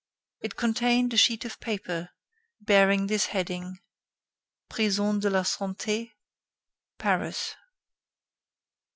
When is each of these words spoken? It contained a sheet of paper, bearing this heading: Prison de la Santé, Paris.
It 0.39 0.55
contained 0.55 1.13
a 1.13 1.17
sheet 1.17 1.45
of 1.45 1.59
paper, 1.59 2.09
bearing 2.59 3.05
this 3.05 3.27
heading: 3.27 3.77
Prison 4.67 5.19
de 5.19 5.29
la 5.29 5.43
Santé, 5.43 6.13
Paris. 6.97 7.55